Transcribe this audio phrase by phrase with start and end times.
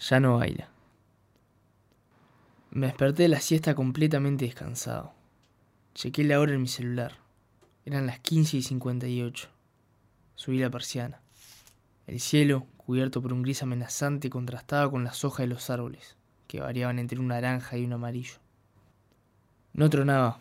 [0.00, 0.68] Ya no baila.
[2.70, 5.12] Me desperté de la siesta completamente descansado.
[5.94, 7.18] Chequé la hora en mi celular.
[7.84, 9.48] Eran las 15 y 58.
[10.36, 11.20] Subí la persiana.
[12.06, 16.60] El cielo, cubierto por un gris amenazante, contrastaba con las hojas de los árboles, que
[16.60, 18.38] variaban entre un naranja y un amarillo.
[19.74, 20.40] No tronaba.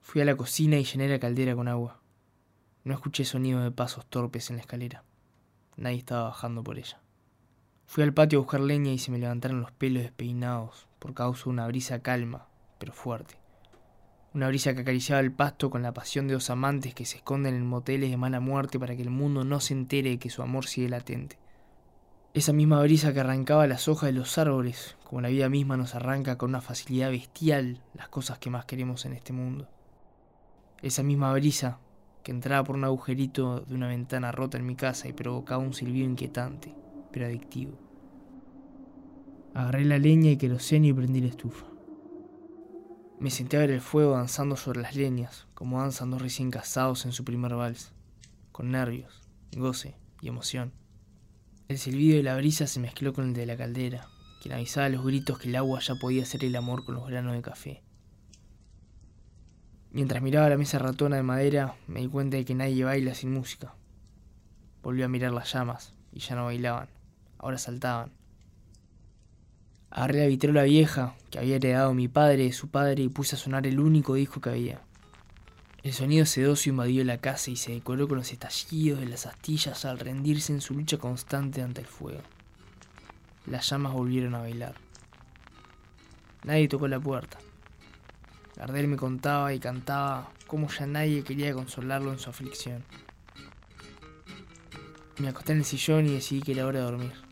[0.00, 2.00] Fui a la cocina y llené la caldera con agua.
[2.82, 5.04] No escuché sonido de pasos torpes en la escalera.
[5.76, 7.00] Nadie estaba bajando por ella.
[7.86, 11.44] Fui al patio a buscar leña y se me levantaron los pelos despeinados por causa
[11.44, 12.48] de una brisa calma,
[12.78, 13.36] pero fuerte.
[14.34, 17.54] Una brisa que acariciaba el pasto con la pasión de dos amantes que se esconden
[17.54, 20.42] en moteles de mala muerte para que el mundo no se entere de que su
[20.42, 21.38] amor sigue latente.
[22.34, 25.94] Esa misma brisa que arrancaba las hojas de los árboles, como la vida misma nos
[25.94, 29.68] arranca con una facilidad bestial las cosas que más queremos en este mundo.
[30.82, 31.78] Esa misma brisa
[32.22, 35.72] que entraba por un agujerito de una ventana rota en mi casa y provocaba un
[35.72, 36.74] silbido inquietante,
[37.16, 37.72] pero adictivo.
[39.54, 41.64] Agarré la leña y queroseno y prendí la estufa.
[43.18, 47.06] Me senté a ver el fuego danzando sobre las leñas, como danzan dos recién casados
[47.06, 47.94] en su primer vals,
[48.52, 49.22] con nervios,
[49.56, 50.74] goce y emoción.
[51.68, 54.08] El silbido de la brisa se mezcló con el de la caldera,
[54.42, 57.32] quien avisaba los gritos que el agua ya podía hacer el amor con los granos
[57.32, 57.82] de café.
[59.90, 63.32] Mientras miraba la mesa ratona de madera, me di cuenta de que nadie baila sin
[63.32, 63.74] música.
[64.82, 66.88] Volví a mirar las llamas, y ya no bailaban,
[67.46, 68.10] ahora saltaban.
[69.90, 73.38] Agarré la vitrola vieja que había heredado mi padre de su padre y puse a
[73.38, 74.80] sonar el único disco que había.
[75.84, 79.84] El sonido sedoso invadió la casa y se decoró con los estallidos de las astillas
[79.84, 82.20] al rendirse en su lucha constante ante el fuego.
[83.46, 84.74] Las llamas volvieron a bailar.
[86.42, 87.38] Nadie tocó la puerta.
[88.56, 92.82] Gardel me contaba y cantaba cómo ya nadie quería consolarlo en su aflicción.
[95.18, 97.25] Me acosté en el sillón y decidí que era hora de dormir.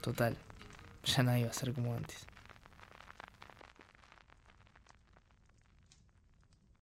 [0.00, 0.36] Total,
[1.04, 2.26] ya nadie va a ser como antes.